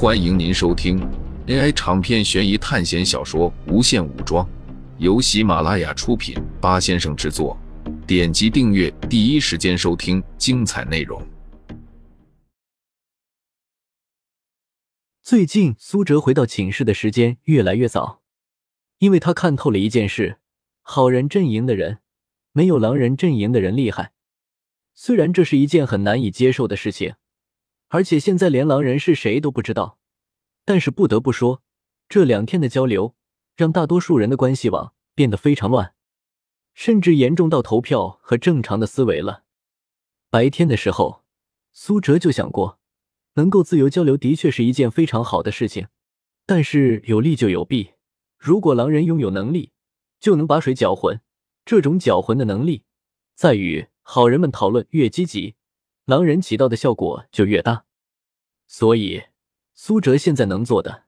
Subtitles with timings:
[0.00, 0.96] 欢迎您收听
[1.48, 4.46] AI 长篇悬疑探险小说《无限武装》，
[4.98, 7.58] 由喜马拉雅出品，八先生制作。
[8.06, 11.20] 点击订阅，第一时间收听精彩内容。
[15.20, 18.22] 最近，苏哲回到寝室的时间越来越早，
[18.98, 20.36] 因为他看透了一件事：
[20.80, 21.98] 好人阵营的人
[22.52, 24.12] 没有狼人阵营的人厉害。
[24.94, 27.14] 虽然这是一件很难以接受的事情。
[27.88, 29.98] 而且现在连狼人是谁都不知道，
[30.64, 31.62] 但是不得不说，
[32.08, 33.14] 这两天的交流
[33.56, 35.94] 让大多数人的关系网变得非常乱，
[36.74, 39.44] 甚至严重到投票和正常的思维了。
[40.30, 41.24] 白天的时候，
[41.72, 42.78] 苏哲就想过，
[43.34, 45.88] 能够自由交流的确是一件非常好的事情，
[46.44, 47.92] 但是有利就有弊。
[48.36, 49.72] 如果狼人拥有能力，
[50.20, 51.20] 就能把水搅浑，
[51.64, 52.84] 这种搅浑的能力，
[53.34, 55.54] 在于好人们讨论越积极。
[56.08, 57.84] 狼人起到的效果就越大，
[58.66, 59.24] 所以
[59.74, 61.04] 苏哲现在能做的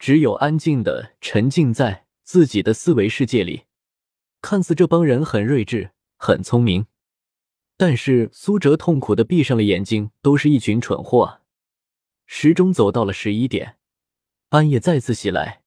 [0.00, 3.66] 只有安静的沉浸在自己的思维世界里。
[4.40, 6.86] 看似这帮人很睿智、很聪明，
[7.76, 11.42] 但是苏哲痛苦的闭上了眼睛，都是一群蠢货啊！
[12.26, 13.76] 时钟走到了十一点，
[14.48, 15.62] 半夜再次袭来。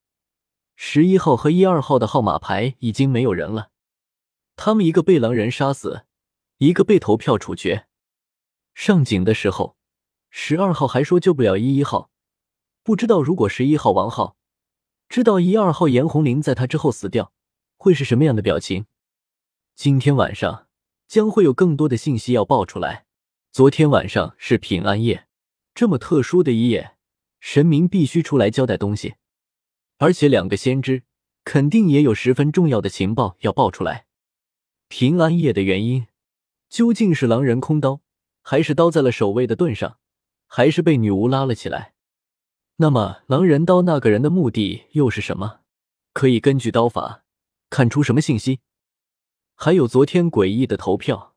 [0.76, 3.70] 十一号和一二号的号码牌已经没有人了，
[4.58, 6.04] 他们一个被狼人杀死，
[6.58, 7.88] 一个被投票处决。
[8.76, 9.78] 上井的时候，
[10.30, 12.12] 十二号还说救不了一一号，
[12.84, 14.36] 不知道如果十一号王浩
[15.08, 17.32] 知道一二号严红林在他之后死掉，
[17.78, 18.86] 会是什么样的表情？
[19.76, 20.68] 今天晚上
[21.08, 23.06] 将会有更多的信息要爆出来。
[23.50, 25.28] 昨天晚上是平安夜，
[25.74, 26.98] 这么特殊的一夜，
[27.40, 29.16] 神明必须出来交代东西，
[29.98, 31.04] 而且两个先知
[31.46, 34.06] 肯定也有十分重要的情报要爆出来。
[34.90, 36.08] 平安夜的原因
[36.70, 38.02] 究竟是狼人空刀？
[38.48, 39.98] 还是刀在了守卫的盾上，
[40.46, 41.96] 还是被女巫拉了起来？
[42.76, 45.62] 那么狼人刀那个人的目的又是什么？
[46.14, 47.24] 可以根据刀法
[47.72, 48.60] 看出什么信息？
[49.56, 51.34] 还有昨天诡异的投票，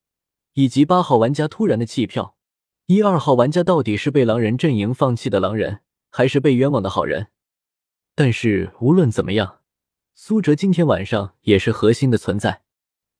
[0.52, 2.36] 以及八号玩家突然的弃票，
[2.84, 5.80] 一二号玩家到底是被狼人阵营放弃的狼人，
[6.10, 7.28] 还是被冤枉的好人？
[8.14, 9.60] 但是无论怎么样，
[10.14, 12.64] 苏哲今天晚上也是核心的存在，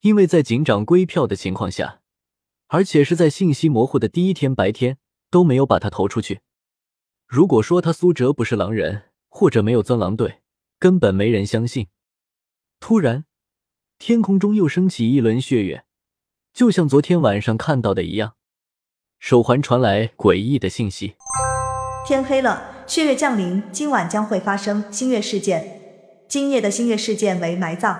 [0.01, 2.01] 因为在警长归票的情况下。
[2.69, 4.99] 而且是在信息模糊的第一天白天
[5.31, 6.41] 都没有把他投出去。
[7.27, 10.41] 如果说他苏哲不是狼人，或者没有钻狼队，
[10.77, 11.87] 根本没人相信。
[12.79, 13.25] 突然，
[13.97, 15.83] 天空中又升起一轮血月，
[16.53, 18.35] 就像昨天晚上看到的一样。
[19.19, 21.15] 手环传来诡异的信息：
[22.07, 25.81] 天黑了，血月降临，今晚将会发生星月事件。
[26.27, 27.99] 今夜的星月事件为埋葬。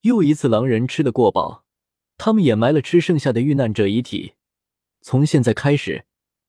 [0.00, 1.64] 又一次狼人吃得过饱。
[2.22, 4.34] 他们掩埋了吃剩下的遇难者遗体。
[5.00, 6.04] 从现在开始，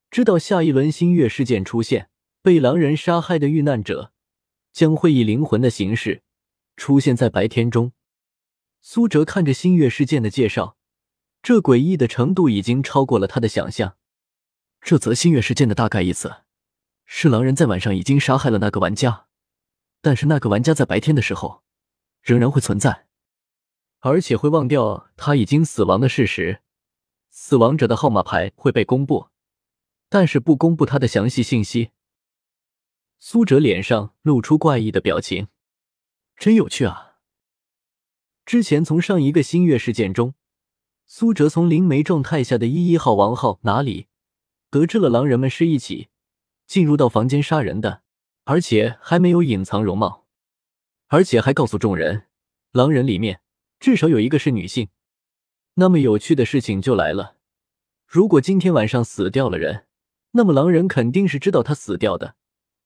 [0.09, 2.09] 知道下一轮新月事件出现，
[2.42, 4.12] 被狼人杀害的遇难者
[4.74, 6.24] 将会以灵魂的形式
[6.76, 7.94] 出现在白天中。
[8.82, 10.76] 苏哲看着新月事件的介绍，
[11.42, 13.96] 这诡异的程度已经超过了他的想象。
[14.82, 16.42] 这则新月事件的大概意思
[17.06, 19.28] 是，狼人在晚上已经杀害了那个玩家，
[20.02, 21.64] 但是那个玩家在白天的时候
[22.22, 23.08] 仍然会存在。
[24.02, 26.62] 而且会忘掉他已经死亡的事实，
[27.30, 29.28] 死亡者的号码牌会被公布，
[30.10, 31.92] 但是不公布他的详细信息。
[33.20, 35.50] 苏哲脸上露出怪异的表情，
[36.36, 37.18] 真有趣啊！
[38.44, 40.34] 之前从上一个星月事件中，
[41.06, 44.08] 苏哲从灵媒状态下的一一号王浩哪里
[44.72, 46.10] 得知了狼人们是一起
[46.66, 48.02] 进入到房间杀人的，
[48.46, 50.26] 而且还没有隐藏容貌，
[51.10, 52.26] 而且还告诉众人，
[52.72, 53.42] 狼人里面。
[53.81, 54.90] 至少有一个是女性，
[55.74, 57.38] 那么有趣的事情就来了。
[58.06, 59.88] 如果今天晚上死掉了人，
[60.34, 62.36] 那么狼人肯定是知道他死掉的。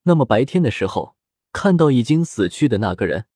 [0.04, 1.14] 那么白天的时候
[1.52, 3.26] 看到已经死去的那个人，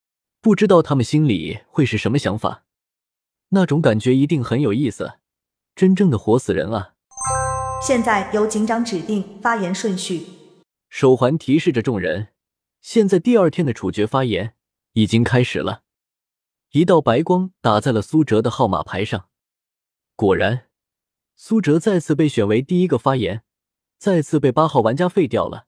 [0.40, 2.64] 不知道他们心里会是什么想法？
[3.50, 5.18] 那种感觉一定很有意思，
[5.74, 6.94] 真正的活死人啊！
[7.86, 10.26] 现在由警长指定发言顺序。
[10.88, 12.28] 手环提示着众人，
[12.80, 14.54] 现在第二天的处决发言
[14.94, 15.82] 已经开始了。
[16.72, 19.28] 一道白光打在了苏哲的号码牌上，
[20.14, 20.68] 果然，
[21.34, 23.42] 苏哲再次被选为第一个发言，
[23.98, 25.66] 再次被八号玩家废掉了。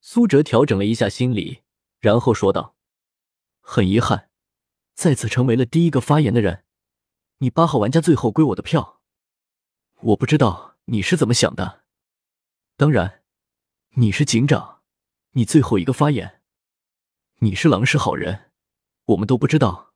[0.00, 1.62] 苏哲调整了一下心理，
[1.98, 2.76] 然后说道
[3.60, 4.30] ：“很遗憾，
[4.94, 6.62] 再次成为了第一个发言的人。
[7.38, 9.00] 你八号玩家最后归我的票，
[10.02, 11.82] 我不知道你是怎么想的。
[12.76, 13.24] 当然，
[13.96, 14.82] 你是警长，
[15.32, 16.42] 你最后一个发言。
[17.40, 18.52] 你是狼是好人，
[19.06, 19.88] 我们都不知道。”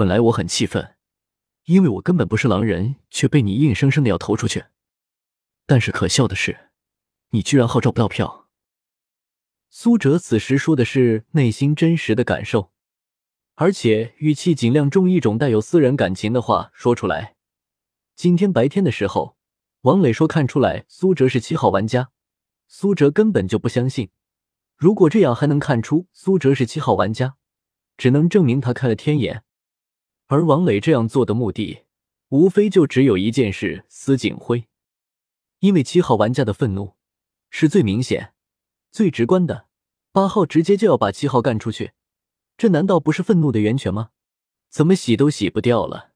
[0.00, 0.96] 本来我很气愤，
[1.66, 4.64] 因为我根本不是狼人，却被你硬生生的要投出去。
[5.66, 6.70] 但是可笑的是，
[7.32, 8.48] 你居然号召不到票，
[9.68, 12.72] 苏哲此时说的是内心真实的感受，
[13.56, 17.36] 而且语气尽量重一种带有私人感情的话说出来。
[18.16, 19.36] 今天白天的时候，
[19.82, 22.08] 王磊说看出来苏哲是七号玩家，
[22.66, 24.08] 苏哲根本就不相信。
[24.78, 27.36] 如果这样还能看出苏哲是七号玩家，
[27.98, 29.44] 只能证明他开了天眼。
[30.30, 31.86] 而王磊这样做的目的，
[32.28, 34.68] 无非就只有一件事：司景辉。
[35.58, 36.94] 因为七号玩家的愤怒
[37.50, 38.32] 是最明显。
[38.92, 39.66] 最直观的，
[40.12, 41.94] 八号直接就要把七号干出去，
[42.56, 44.10] 这难道不是愤怒的源泉吗？
[44.68, 46.12] 怎么洗都洗不掉了。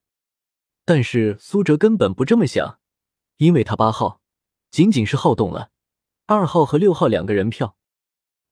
[0.85, 2.79] 但是苏哲根本不这么想，
[3.35, 4.21] 因为他八号
[4.71, 5.71] 仅仅是好动了
[6.25, 7.75] 二号和六号两个人票，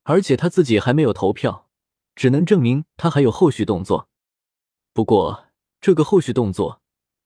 [0.04, 1.69] 而且他自己还没有投票，
[2.15, 4.10] 只能证明他还有后续动作。
[4.92, 5.45] 不过
[5.83, 6.81] 这个后续动作，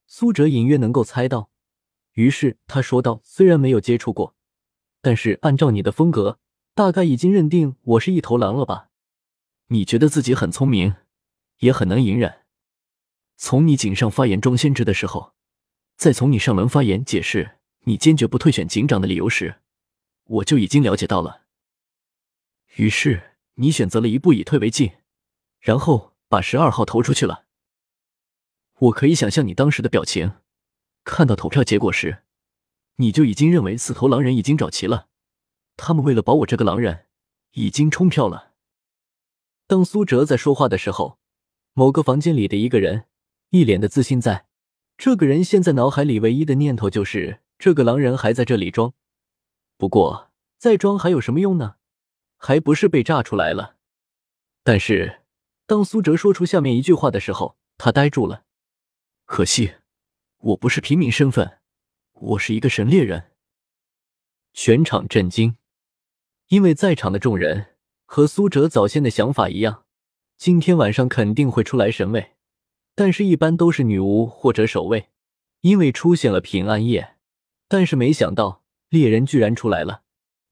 [0.08, 1.52] 苏哲隐约能够猜到，
[2.14, 4.36] 于是他说道：“虽然没有接触过，
[5.00, 6.40] 但是按照你的风格。”
[6.74, 8.90] 大概已经认定我是一头狼了吧？
[9.68, 10.96] 你觉得自己很聪明，
[11.60, 12.46] 也很能隐忍。
[13.36, 15.34] 从你井上发言装先知的时候，
[15.96, 19.62] 再从你上轮发言解释你坚决不退选警长的理由时，
[20.24, 21.44] 我就已经了解到了。
[22.78, 24.94] 于是你选择了一步以退为进，
[25.60, 27.46] 然后把十二号投出去了。
[28.80, 30.34] 我可以想象你当时的表情，
[31.04, 32.24] 看到投票结果时，
[32.98, 35.08] 你就已经认为四头狼人已经找齐了。
[35.76, 37.06] 他们为了保我这个狼人，
[37.54, 38.54] 已经冲票了。
[39.66, 41.18] 当苏哲在说话的时候，
[41.74, 43.06] 某个房间里的一个人
[43.50, 44.46] 一脸的自信，在
[44.96, 48.94] 这个人现在脑海里唯一的念头就是这个狼人还在这里装。
[49.78, 51.76] 不过再装还有什么用呢？
[52.38, 53.78] 还不是被炸出来了。
[54.64, 55.22] 但是
[55.66, 58.44] 当苏哲说出下面一句话的时候，他呆住了。
[59.28, 59.74] 可惜
[60.38, 61.60] 我不是平民身份，
[62.14, 63.32] 我是一个神猎人。
[64.54, 65.58] 全场震惊。
[66.48, 67.76] 因为在场的众人
[68.06, 69.84] 和苏哲早先的想法一样，
[70.38, 72.36] 今天晚上肯定会出来神位，
[72.96, 75.10] 但是一般都是女巫或者守卫。
[75.60, 77.18] 因为出现了平安夜，
[77.68, 80.04] 但是没想到猎人居然出来了。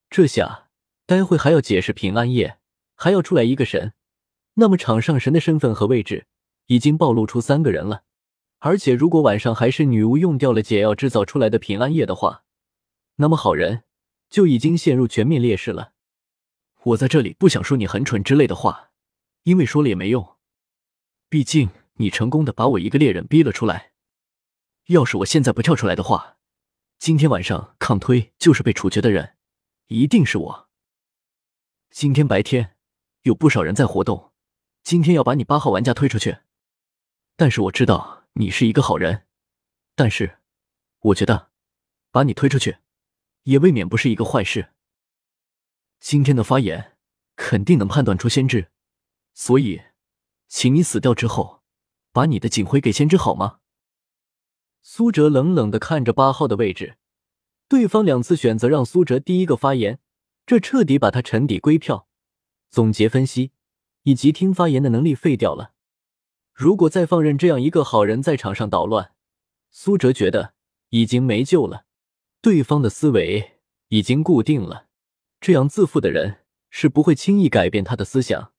[0.10, 0.68] 这下
[1.06, 2.60] 待会还要解释平安夜，
[2.96, 3.94] 还要出来一个神，
[4.56, 6.28] 那么场上神的身份和位置
[6.66, 8.04] 已经暴露出三个人了。
[8.66, 12.46] 而且如果晚上还是女巫用掉了解药制造出来的平安夜的话，
[13.18, 13.84] 那么好人。
[14.28, 15.94] 就已经陷入全面劣势了。
[16.84, 18.90] 我在这里不想说你很蠢之类的话，
[19.44, 20.38] 因为说了也没用。
[21.30, 23.92] 毕竟你成功的把我一个猎人逼了出来。
[24.88, 26.38] 要是我现在不跳出来的话，
[26.98, 29.36] 今天晚上抗推就是被处决的人，
[29.88, 30.70] 一定是我。
[31.92, 32.76] 今天白天
[33.22, 34.32] 有不少人在活动，
[34.84, 36.40] 今天要把你八号玩家推出去。
[37.38, 39.26] 但是我知道你是一个好人，
[39.96, 40.40] 但是
[41.00, 41.52] 我觉得
[42.12, 42.78] 把你推出去。
[43.44, 44.74] 也未免不是一个坏事。
[46.00, 46.98] 今天的发言
[47.36, 48.72] 肯定能判断出先知，
[49.36, 49.84] 所以，
[50.48, 51.62] 请你死掉之后，
[52.12, 53.60] 把你的警徽给先知好吗？
[54.82, 56.98] 苏哲冷冷的看着八号的位置，
[57.68, 60.00] 对方两次选择让苏哲第一个发言，
[60.48, 62.08] 这彻底把他沉底归票、
[62.72, 63.52] 总结分析
[64.02, 65.75] 以及听发言的能力废掉了。
[66.56, 69.12] 如果再放任这样一个好人在场上捣乱，
[69.72, 70.54] 苏哲觉得
[70.88, 71.86] 已经没救了。
[72.42, 73.60] 对方的思维
[73.90, 74.88] 已经固定了，
[75.42, 78.54] 这样自负的人是不会轻易改变他的思想。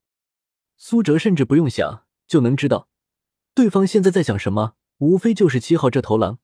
[0.76, 2.90] 苏哲甚至不用想就能知道，
[3.54, 6.38] 对方现在在想什么，无非就是七号这头狼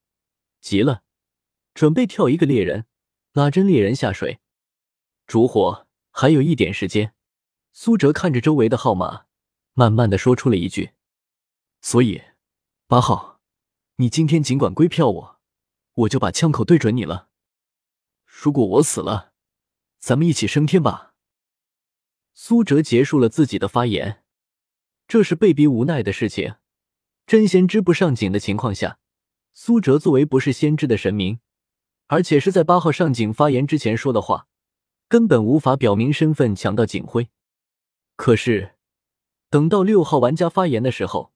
[0.58, 1.02] 急了，
[1.74, 2.86] 准备跳一个猎人，
[3.34, 4.40] 拉真猎人下水。
[5.26, 7.12] 烛火还有一点时间，
[7.72, 9.24] 苏哲看着周围的号码，
[9.74, 10.92] 慢慢的说出了一句
[11.84, 12.22] ：“所以，
[12.86, 13.40] 八号，
[13.96, 15.40] 你今天尽管归票我，
[15.94, 17.28] 我就把枪口对准你了。”
[18.24, 19.32] 如果我死了，
[19.98, 21.14] 咱们一起升天吧。
[22.34, 24.22] 苏哲结束了自己的发言，
[25.08, 26.54] 这是被逼无奈的事情。
[27.26, 29.00] 真先知不上警的情况下，
[29.52, 31.40] 苏哲作为不是先知的神明，
[32.06, 34.46] 而且是在八号上警发言之前说的话，
[35.08, 37.28] 根本无法表明身份抢到警徽。
[38.14, 38.76] 可是
[39.50, 41.32] 等到六号玩家发言的时候，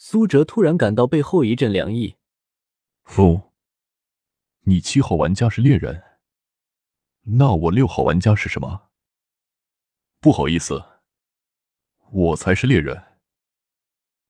[0.00, 2.14] 苏哲突然感到背后一阵凉意。
[3.16, 3.50] 哦，
[4.60, 6.04] 你七号玩家是猎人。
[7.22, 8.90] 那我六号玩家是什么？
[10.20, 10.80] 不好意思，
[12.12, 12.96] 我才是猎人。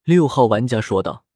[0.04, 1.26] 六号玩家说道。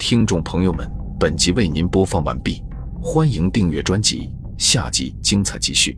[0.00, 2.60] 听众朋友们，本集为您播放完毕，
[3.00, 5.96] 欢迎订阅专辑，下集精彩继续。